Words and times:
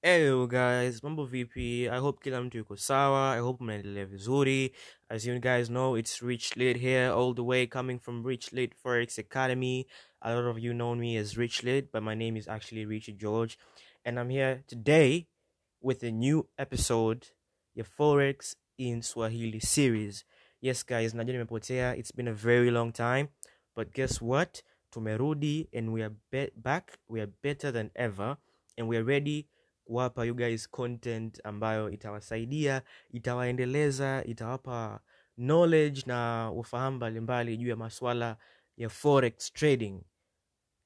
Hello 0.00 0.46
guys, 0.46 1.02
mambo 1.02 1.26
vipi? 1.26 1.88
I 1.88 1.98
hope 1.98 2.22
kila 2.22 2.42
mtu 2.42 2.76
sawa. 2.76 3.34
I 3.34 3.40
hope 3.40 3.64
mnaendelea 3.64 4.06
vizuri. 4.06 4.72
As 5.08 5.26
you 5.26 5.40
guys 5.40 5.66
know, 5.66 5.96
it's 5.96 6.22
Rich 6.22 6.56
Lit 6.56 6.76
here, 6.76 7.10
all 7.10 7.34
the 7.34 7.42
way 7.42 7.66
coming 7.66 7.98
from 7.98 8.24
Rich 8.24 8.52
Lit 8.52 8.74
Forex 8.76 9.18
Academy. 9.18 9.88
A 10.22 10.34
lot 10.34 10.48
of 10.48 10.58
you 10.60 10.72
know 10.72 10.94
me 10.94 11.18
as 11.18 11.36
Rich 11.36 11.64
Lit, 11.64 11.90
but 11.90 12.02
my 12.04 12.14
name 12.14 12.36
is 12.36 12.46
actually 12.46 12.86
Richard 12.86 13.18
George, 13.18 13.58
and 14.04 14.20
I'm 14.20 14.30
here 14.30 14.62
today 14.68 15.26
with 15.82 16.04
a 16.04 16.12
new 16.12 16.46
episode 16.56 17.26
ya 17.74 17.82
Forex 17.82 18.54
in 18.78 19.02
Swahili 19.02 19.58
series. 19.60 20.24
Yes 20.60 20.84
guys, 20.84 21.12
najua 21.12 21.32
nimepotea. 21.32 21.96
It's 21.96 22.12
been 22.12 22.28
a 22.28 22.34
very 22.34 22.70
long 22.70 22.92
time, 22.92 23.30
but 23.74 23.92
guess 23.92 24.22
what? 24.22 24.62
Tumerudi 24.92 25.66
and 25.72 25.92
we 25.92 26.02
are 26.02 26.14
be- 26.30 26.52
back. 26.54 26.98
We 27.08 27.20
are 27.20 27.32
better 27.42 27.72
than 27.72 27.90
ever 27.96 28.36
and 28.76 28.86
we 28.88 28.96
are 28.96 29.04
ready 29.04 29.48
kuwapa 29.88 30.24
you 30.24 30.34
guys 30.34 30.68
content 30.70 31.40
ambayo 31.44 31.90
itawasaidia 31.90 32.82
itawaendeleza 33.10 34.24
itawapa 34.26 35.00
knowledge 35.36 36.02
na 36.06 36.50
ufahamu 36.54 36.96
mbalimbali 36.96 37.56
juu 37.56 37.68
ya 37.68 37.76
maswala 37.76 38.36
ya 38.76 38.88
forex 38.88 39.52
trading 39.52 40.00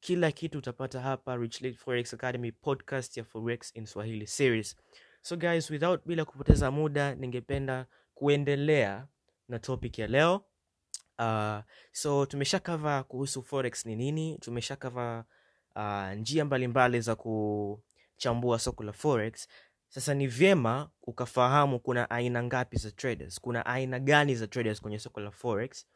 kila 0.01 0.33
kitu 0.33 0.59
utapata 0.59 1.01
hapa 1.01 1.37
Rich 1.37 1.77
Forex 1.77 2.15
Academy 2.15 2.53
podcast 2.53 3.17
ya 3.17 3.25
Forex 3.25 3.77
in 3.77 3.87
Swahili 3.87 4.27
series. 4.27 4.77
So 5.23 5.37
guys, 5.37 5.71
without 5.71 6.01
bila 6.07 6.25
kupoteza 6.25 6.71
muda, 6.71 7.15
ningependa 7.15 7.87
kuendelea 8.15 9.07
na 9.49 9.59
topic 9.59 9.99
ya 9.99 10.07
leo. 10.07 10.45
Uh, 11.19 11.59
so 11.93 12.27
tumesha 12.27 12.59
kuhusu 13.03 13.43
forex 13.43 13.87
ni 13.87 13.97
nini, 13.97 14.39
tumesha 14.39 14.77
uh, 15.77 16.13
njia 16.19 16.45
mbalimbali 16.45 17.01
za 17.01 17.15
kuchambua 18.23 18.59
soko 18.59 18.83
la 18.85 18.93
forex. 18.93 19.49
Sasa 19.89 20.15
ni 20.15 20.27
vyema 20.27 20.91
ukafahamu 21.03 21.81
kuna 21.81 22.11
aina 22.11 22.43
ngapi 22.43 22.77
za 22.77 22.91
traders, 22.91 23.41
kuna 23.41 23.67
aina 23.67 23.99
gani 24.01 24.35
za 24.35 24.47
traders 24.47 24.81
kwenye 24.81 24.99
soko 24.99 25.21
la 25.21 25.31
forex, 25.31 25.87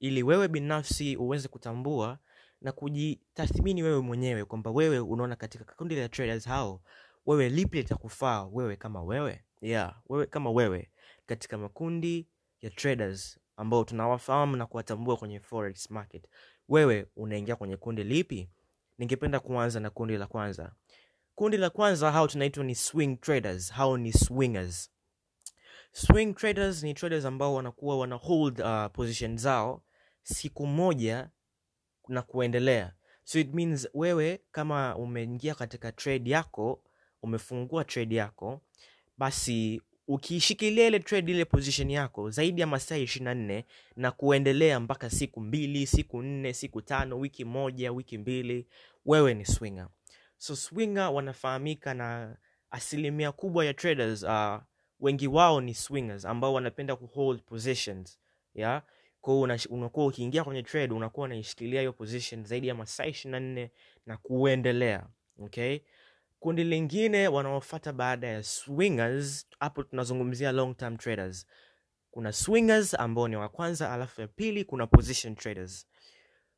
ili 0.00 0.22
wewe 0.22 0.48
binafsi 0.48 1.16
uweze 1.16 1.48
kutambua 1.48 2.18
na 2.60 2.72
kujitathmini 2.72 3.82
wewe 3.82 4.00
mwenyewe 4.00 4.44
kwamba 4.44 4.70
wewe 4.70 4.98
unaona 4.98 5.36
katika 5.36 5.64
kundi 5.64 5.96
la 5.96 6.08
traders 6.08 6.46
hao 6.48 6.82
wewe 7.26 7.48
lipi 7.48 7.78
litakufaa 7.78 8.44
wewe 8.52 8.76
kama 8.76 9.02
wewe? 9.02 9.44
Yeah, 9.60 10.00
wewe 10.08 10.26
kama 10.26 10.50
wewe 10.50 10.90
katika 11.26 11.58
makundi 11.58 12.26
ya 12.62 12.70
traders 12.70 13.38
ambao 13.56 13.84
tunawafahamu 13.84 14.56
na 14.56 14.66
kuwatambua 14.66 15.16
kwenye 15.16 15.40
forex 15.40 15.90
market. 15.90 16.24
Wewe 16.68 17.06
unaingia 17.16 17.56
kwenye 17.56 17.76
kundi 17.76 18.04
lipi? 18.04 18.48
Ningependa 18.98 19.40
kuanza 19.40 19.80
na 19.80 19.90
kundi 19.90 20.16
la 20.16 20.26
kwanza 20.26 20.72
kundi 21.36 21.56
la 21.56 21.70
kwanza 21.70 22.12
hao 22.12 22.28
tunaitwa 22.28 22.64
ni 22.64 22.74
swing 22.74 23.16
traders. 23.20 23.72
Hao 23.72 23.96
ni 23.96 24.12
swingers. 24.12 24.90
Swing 25.92 26.34
traders 26.34 26.82
ni 26.82 26.94
traders 26.94 27.24
ambao 27.24 27.54
wanakuwa 27.54 27.98
wana 27.98 28.16
hold 28.16 28.60
uh, 28.60 28.86
position 28.92 29.36
zao 29.38 29.82
siku 30.22 30.66
moja 30.66 31.30
na 32.08 32.22
kuendelea. 32.22 32.92
So 33.24 33.38
it 33.38 33.54
means 33.54 33.88
wewe 33.94 34.40
kama 34.52 34.96
umeingia 34.96 35.54
katika 35.54 35.92
trade 35.92 36.30
yako 36.30 36.82
umefungua 37.22 37.84
trade 37.84 38.14
yako 38.16 38.60
basi 39.18 39.82
ukiishikilia 40.08 40.86
ile 40.86 40.98
trade 41.00 41.32
ile 41.32 41.44
position 41.44 41.90
yako 41.90 42.30
zaidi 42.30 42.60
ya 42.60 42.66
masaa 42.66 42.96
ishirina 42.96 43.34
nne 43.34 43.64
na 43.96 44.10
kuendelea 44.10 44.80
mpaka 44.80 45.10
siku 45.10 45.40
mbili 45.40 45.86
siku 45.86 46.22
nne 46.22 46.52
siku 46.52 46.82
tano 46.82 47.18
wiki 47.18 47.44
moja 47.44 47.92
wiki 47.92 48.18
mbili 48.18 48.66
wewe 49.06 49.34
ni 49.34 49.44
swinger 49.46 49.88
so 50.38 50.56
swinger 50.56 51.10
wanafahamika 51.12 51.94
na 51.94 52.36
asilimia 52.70 53.32
kubwa 53.32 53.64
ya 53.64 53.74
traders 53.74 54.22
uh, 54.22 54.56
wengi 55.00 55.26
wao 55.28 55.60
ni 55.60 55.74
swingers 55.74 56.24
ambao 56.24 56.52
wanapenda 56.52 56.96
kuhold 56.96 57.42
positions 57.42 58.18
yeah? 58.54 58.82
kwao 59.20 59.40
unakuwa 59.70 60.06
ukiingia 60.06 60.44
kwenye 60.44 60.62
trade 60.62 60.94
unakuwa 60.94 61.24
unaishikilia 61.24 61.80
hiyo 61.80 61.92
position 61.92 62.44
zaidi 62.44 62.68
ya 62.68 62.74
masaa 62.74 63.04
ishiri 63.06 63.32
na 63.32 63.40
nne 63.40 63.70
na 64.06 64.16
kuendelea 64.16 65.06
okay? 65.42 65.78
Kundi 66.40 66.64
lingine 66.64 67.28
wanaofata 67.28 67.92
baada 67.92 68.26
ya 68.26 68.42
swingers 68.42 69.46
hapo 69.60 69.82
tunazungumzia 69.82 70.52
long 70.52 70.76
term 70.76 70.96
traders. 70.96 71.46
Kuna 72.10 72.32
swingers 72.32 72.94
ambao 72.94 73.28
ni 73.28 73.36
wa 73.36 73.48
kwanza 73.48 73.92
alafu 73.92 74.20
ya 74.20 74.28
pili 74.28 74.64
kuna 74.64 74.86
position 74.86 75.34
traders 75.36 75.86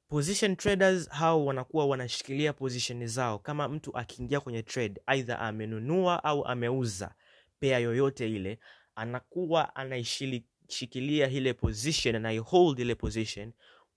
position 0.08 0.56
traders 0.56 1.08
hao 1.10 1.44
wanakuwa 1.46 1.86
wanashikilia 1.86 2.52
position 2.52 3.06
zao 3.06 3.38
kama 3.38 3.68
mtu 3.68 3.96
akiingia 3.96 4.40
kwenye 4.40 4.62
trade 4.62 5.00
aidha 5.06 5.38
amenunua 5.38 6.24
au 6.24 6.44
ameuza 6.44 7.14
pea 7.60 7.78
yoyote 7.78 8.30
ile 8.30 8.58
anakuwa 8.94 9.76
anaishikilia 9.76 11.28
ile 11.28 11.52
position 11.54 12.14
anaihold 12.16 12.78
ile 12.78 12.94
position 12.94 13.52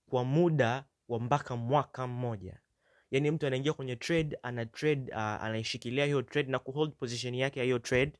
kwa 0.06 0.24
muda 0.24 0.84
wa 1.08 1.20
mpaka 1.20 1.56
mwaka 1.56 2.06
mmoja. 2.06 2.60
Yani 3.10 3.30
mtu 3.30 3.46
anaingia 3.46 3.72
kwenye 3.72 3.96
trade 3.96 4.38
ana 4.42 4.66
trade 4.66 5.12
uh, 5.12 5.18
anaishikilia 5.18 6.04
hiyo 6.04 6.22
trade 6.22 6.50
na 6.50 6.58
kuhold 6.58 6.92
position 6.96 7.34
yake 7.34 7.58
ya 7.60 7.64
hiyo 7.64 7.78
trade 7.78 8.12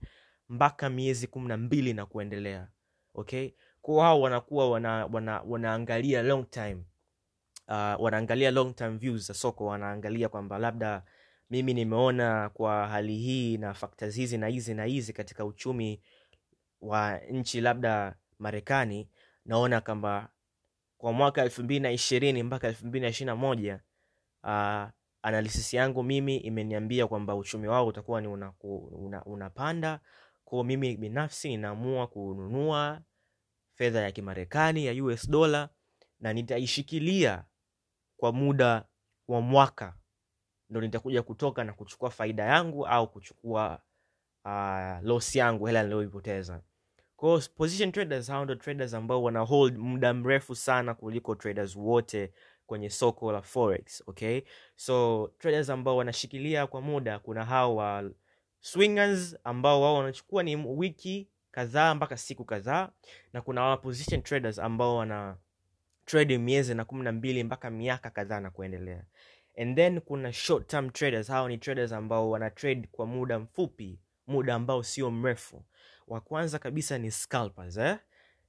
mpaka 0.49 0.91
miezi 0.91 1.27
kumi 1.27 1.49
na 1.49 1.57
mbili 1.57 1.93
na 1.93 2.07
kuendelea. 2.07 2.69
Okay? 3.15 3.51
Kwa 3.83 4.05
hao 4.05 4.21
wanakuwa 4.21 4.71
wana, 4.71 5.07
wana, 5.07 5.41
wanaangalia 5.41 6.23
long 6.23 6.51
time 6.51 6.85
uh, 7.73 7.97
wanaangalia 8.05 8.51
long 8.51 8.75
term 8.75 8.99
views 8.99 9.27
za 9.27 9.35
soko 9.35 9.67
wanaangalia 9.67 10.29
kwamba 10.29 10.59
labda 10.59 11.03
mimi 11.51 11.75
nimeona 11.75 12.49
kwa 12.49 12.89
hali 12.89 13.17
hii 13.17 13.57
na 13.59 13.75
factors 13.75 14.15
hizi 14.15 14.39
na 14.39 14.47
hizi 14.47 14.75
na 14.75 14.85
hizi 14.85 15.13
katika 15.13 15.45
uchumi 15.45 16.03
wa 16.81 17.19
nchi 17.19 17.61
labda 17.61 18.15
marekani 18.39 19.09
naona 19.45 19.81
kwamba 19.81 20.29
kwa 20.99 21.13
mwaka 21.13 21.43
elfu 21.43 21.63
mbili 21.63 21.81
na 21.81 21.91
ishirini 21.91 22.43
mpaka 22.43 22.69
elfu 22.69 22.87
mbili 22.87 23.03
na 23.03 23.09
ishiri 23.09 23.27
na 23.27 23.37
moja 23.37 23.81
uh, 24.43 24.89
analysis 25.23 25.75
yangu 25.75 26.03
mimi 26.03 26.37
imeniambia 26.37 27.07
kwamba 27.07 27.35
uchumi 27.35 27.69
wao 27.69 27.87
utakuwa 27.87 28.21
ni 28.21 28.29
unapanda 28.29 28.89
una, 28.95 29.25
una, 29.25 30.01
kwao 30.45 30.65
mimi 30.65 30.97
binafsi 30.97 31.49
ninaamua 31.49 32.07
kununua 32.07 33.01
fedha 33.75 34.01
ya 34.01 34.13
kimarekani 34.13 34.87
ya 34.87 35.05
us 35.05 35.31
dollar 35.31 35.69
na 36.21 36.33
nitaishikilia 36.33 37.45
kwa 38.23 38.33
muda 38.33 38.85
wa 39.29 39.41
mwaka 39.41 39.95
ndo 40.71 40.81
nitakuja 40.81 41.23
kutoka 41.23 41.65
na 41.65 41.73
kuchukua 41.73 42.11
faida 42.11 42.45
yangu 42.45 42.87
au 42.87 43.11
kuchukua 43.11 43.83
uh, 44.45 45.05
loss 45.09 45.37
yangu 45.37 45.67
hela 45.67 45.83
niliyoipoteza. 45.83 46.61
Position 47.57 47.93
traders 47.93 48.29
ndo 48.31 48.55
traders 48.55 48.95
ambao 48.95 49.23
wana 49.23 49.41
hold 49.41 49.77
muda 49.79 50.15
mrefu 50.15 50.55
sana 50.55 50.95
kuliko 50.95 51.35
traders 51.35 51.77
wote 51.77 52.33
kwenye 52.67 52.91
soko 52.91 53.33
la 53.33 53.43
forex 53.43 54.03
okay? 54.07 54.41
So 54.77 55.29
traders 55.39 55.71
ambao 55.71 55.97
wanashikilia 55.97 56.67
kwa 56.67 56.81
muda 56.81 57.19
kuna 57.19 57.45
hao 57.45 57.77
wa 57.77 58.11
swingers 58.61 59.37
ambao 59.45 59.83
wao 59.83 59.95
wanachukua 59.95 60.43
ni 60.43 60.57
wiki 60.57 61.29
kadhaa 61.51 61.95
mpaka 61.95 62.17
siku 62.17 62.45
kadhaa 62.45 62.91
na 63.33 63.41
kuna 63.41 63.63
wa 63.63 63.77
position 63.77 64.23
traders 64.23 64.59
ambao 64.59 64.97
wana 64.97 65.37
trade 66.05 66.39
miezi 66.39 66.75
na 66.75 66.85
kumi 66.85 67.05
na 67.05 67.13
mbili 67.13 67.45
mpaka 67.45 67.71
miaka 67.71 68.11
kadhaa 68.11 68.41
na 68.41 68.51
kuendelea. 68.51 69.05
And 69.59 69.77
then 69.77 70.01
kuna 70.01 70.33
short 70.33 70.67
term 70.67 70.91
traders. 70.91 71.29
Hao 71.29 71.49
ni 71.49 71.59
traders 71.59 71.93
ambao 71.93 72.31
wana 72.31 72.51
trade 72.51 72.89
kwa 72.93 73.07
muda 73.07 73.39
mfupi 73.39 73.99
muda 74.27 74.55
ambao 74.55 74.83
sio 74.83 75.11
mrefu. 75.11 75.65
Wa 76.09 76.21
kwanza 76.21 76.59
kabisa 76.59 76.99
ni 76.99 77.11
scalpers 77.11 77.77
eh? 77.77 77.97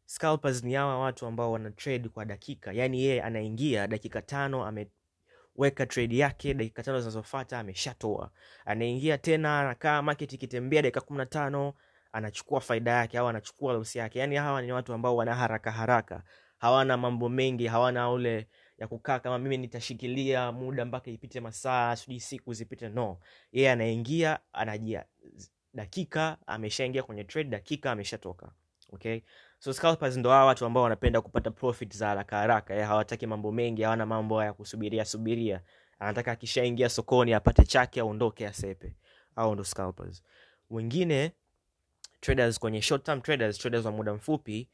scalpers 0.05 0.63
ni 0.63 0.73
hawa 0.73 0.99
watu 0.99 1.25
ambao 1.25 1.51
wana 1.51 1.71
trade 1.71 2.09
kwa 2.09 2.25
dakika. 2.25 2.73
Yaani 2.73 3.03
yeye 3.03 3.21
anaingia 3.23 3.87
dakika 3.87 4.21
tano 4.21 4.65
ameweka 4.65 5.85
trade 5.85 6.17
yake 6.17 6.53
dakika 6.53 6.83
tano 6.83 6.99
zinazofata 6.99 7.59
ameshatoa. 7.59 8.31
Anaingia 8.65 9.17
tena 9.17 9.59
anakaa 9.59 10.01
market 10.01 10.33
ikitembea 10.33 10.81
dakika 10.81 11.01
kumi 11.01 11.17
na 11.17 11.25
tano 11.25 11.73
anachukua 12.11 12.61
faida 12.61 12.91
yake 12.91 13.17
au 13.17 13.27
anachukua 13.27 13.73
losi 13.73 13.97
yake. 13.97 14.19
Yaani 14.19 14.35
hawa 14.35 14.61
ni 14.61 14.71
watu 14.71 14.93
ambao 14.93 15.15
wana 15.15 15.35
haraka 15.35 15.71
haraka 15.71 16.23
hawana 16.63 16.97
mambo 16.97 17.29
mengi 17.29 17.67
hawana 17.67 18.11
ule 18.11 18.47
ya 18.77 18.87
kukaa 18.87 19.19
kama 19.19 19.39
mimi 19.39 19.57
nitashikilia 19.57 20.51
muda 20.51 20.85
mpaka 20.85 21.11
ipite 21.11 21.39
masaa 21.39 21.95
sijui 21.95 22.19
siku 22.19 22.53
zipite. 22.53 22.89
No 22.89 23.17
yeye 23.51 23.71
anaingia 23.71 24.39
anajia 24.53 25.05
dakika 25.73 26.37
ameshaingia 26.47 27.03
kwenye 27.03 27.23
trade 27.23 27.49
dakika 27.49 27.91
ameshatoka. 27.91 28.51
Okay? 28.93 29.19
So 29.59 29.73
scalpers 29.73 30.17
ndo 30.17 30.29
hawa 30.29 30.45
watu 30.45 30.65
ambao 30.65 30.83
wanapenda 30.83 31.21
kupata 31.21 31.51
profit 31.51 31.95
za 31.97 32.07
haraka 32.07 32.37
haraka. 32.37 32.73
Yeah, 32.75 32.87
hawataki 32.87 33.27
mambo 33.27 33.51
mengi 33.51 33.81
hawana 33.81 34.05
mambo 34.05 34.43
ya 34.43 34.53
kusubiria 34.53 35.05
subiria. 35.05 35.61
Anataka 35.99 36.31
akishaingia 36.31 36.89
sokoni 36.89 37.33
apate 37.33 37.65
chake 37.65 37.99
aondoke 37.99 38.47
asepe. 38.47 38.95
Au 39.35 39.53
ndo 39.53 39.63
scalpers. 39.63 40.23
Wengine 40.69 41.31
traders 42.21 42.59
kwenye 42.59 42.81
short 42.81 43.03
term 43.03 43.21
traders 43.21 43.57
traders 43.57 43.85
wa 43.85 43.91
muda 43.91 44.13
mfupi 44.13 44.69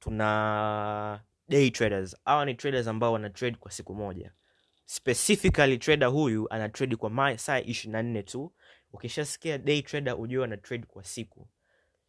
tuna 0.00 1.20
day 1.50 1.70
traders. 1.70 2.16
Hawa 2.24 2.44
ni 2.44 2.54
traders 2.54 2.86
ambao 2.86 3.12
wana 3.12 3.30
trade 3.30 3.56
kwa 3.60 3.70
siku 3.70 3.94
moja. 3.94 4.32
Specifically 4.84 5.78
trader 5.78 6.08
huyu 6.08 6.46
ana 6.52 6.68
trade 6.68 6.96
kwa 6.96 7.10
masaa 7.10 7.60
ishiri 7.60 7.92
na 7.92 8.02
nne 8.02 8.22
tu. 8.22 8.52
Ukishasikia 8.92 9.58
day 9.58 9.82
trader 9.82 10.20
ujue 10.20 10.44
ana 10.44 10.56
trade 10.56 10.86
kwa 10.86 11.04
siku. 11.04 11.48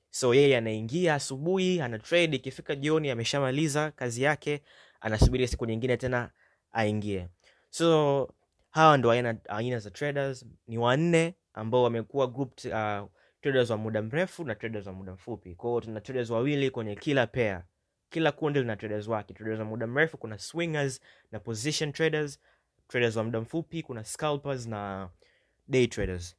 So 0.09 0.33
yeye 0.33 0.57
anaingia 0.57 1.15
asubuhi 1.15 1.81
ana 1.81 1.99
trade 1.99 2.35
ikifika 2.37 2.75
jioni 2.75 3.09
ameshamaliza 3.09 3.91
kazi 3.91 4.23
yake 4.23 4.61
anasubiri 5.01 5.47
siku 5.47 5.65
nyingine 5.65 5.97
tena 5.97 6.31
aingie. 6.71 7.27
So 7.69 8.29
hawa 8.69 8.97
ndo 8.97 9.11
aina, 9.11 9.79
za 9.79 9.91
traders. 9.91 10.45
Ni 10.67 10.77
wanne 10.77 11.35
ambao 11.53 11.83
wamekuwa 11.83 12.27
grouped, 12.27 12.73
uh, 12.73 13.09
traders 13.41 13.69
wa 13.69 13.77
muda 13.77 14.01
mrefu 14.01 14.43
na 14.45 14.55
traders 14.55 14.87
wa 14.87 14.93
muda 14.93 15.11
mfupi. 15.13 15.55
Kwao 15.55 15.81
tuna 15.81 16.01
traders 16.01 16.29
wawili 16.29 16.69
kwenye 16.69 16.95
kila 16.95 17.27
pair 17.27 17.63
kila 18.11 18.31
kundi 18.31 18.59
lina 18.59 18.75
traders 18.75 19.07
wake. 19.07 19.33
Traders 19.33 19.59
wa 19.59 19.65
muda 19.65 19.87
mrefu 19.87 20.17
kuna 20.17 20.37
swingers 20.37 21.01
na 21.31 21.39
position 21.39 21.91
traders. 21.93 22.39
Traders 22.87 23.15
wa 23.15 23.23
muda 23.23 23.41
mfupi 23.41 23.83
kuna 23.83 24.03
scalpers 24.03 24.67
na 24.67 25.09
day 25.67 25.87
traders. 25.87 26.35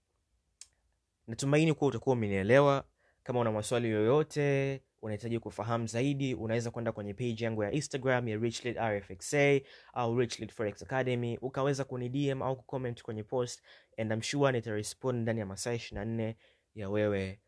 Natumaini 1.27 1.75
kuwa 1.75 1.89
utakuwa 1.89 2.13
umenielewa. 2.17 2.85
Kama 3.23 3.41
una 3.41 3.53
maswali 3.53 3.91
yoyote 3.91 4.81
unahitaji 5.03 5.39
kufahamu 5.39 5.87
zaidi 5.87 6.35
unaweza 6.35 6.71
kwenda 6.71 6.93
kwenye 6.93 7.15
page 7.15 7.45
yangu 7.45 7.63
ya 7.63 7.73
instagram 7.73 8.29
ya 8.29 8.37
richlit 8.37 8.77
rfxa 8.79 9.61
au 9.93 10.19
richlit 10.19 10.53
forex 10.53 10.83
academy. 10.83 11.39
Ukaweza 11.41 11.85
kunidm 11.85 12.43
au 12.43 12.57
kucomment 12.57 13.03
kwenye 13.03 13.23
post 13.23 13.63
and 13.99 14.13
am 14.13 14.23
sure 14.23 14.53
nitarespond 14.53 15.23
ndani 15.23 15.41
ya 15.41 15.47
masaa 15.47 15.73
ishiri 15.73 15.95
na 15.99 16.05
nne 16.05 16.37
ya 16.75 16.91
wewe 16.91 17.41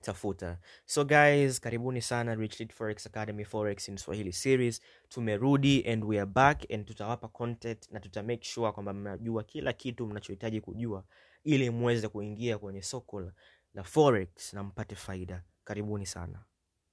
kunitafuta 0.00 0.58
so 0.86 1.04
guys 1.04 1.60
karibuni 1.60 2.02
sana 2.02 2.34
richlet 2.34 2.72
forex 2.72 3.06
academy 3.06 3.44
forex 3.44 3.88
in 3.88 3.96
swahili 3.96 4.32
series. 4.32 4.80
Tumerudi 5.08 5.84
and 5.92 6.04
we 6.04 6.16
are 6.18 6.26
back 6.26 6.70
and 6.74 6.86
tutawapa 6.86 7.28
content 7.28 7.90
na 7.92 8.00
tuta 8.00 8.22
make 8.22 8.44
sure 8.44 8.72
kwamba 8.72 8.92
mnajua 8.92 9.42
kila 9.44 9.72
kitu 9.72 10.06
mnachohitaji 10.06 10.60
kujua 10.60 11.04
ili 11.44 11.70
muweze 11.70 12.08
kuingia 12.08 12.58
kwenye 12.58 12.82
soko 12.82 13.32
la 13.74 13.82
forex 13.84 14.52
na 14.52 14.62
mpate 14.62 14.94
faida. 14.94 15.42
Karibuni 15.64 16.06
sana 16.06 16.44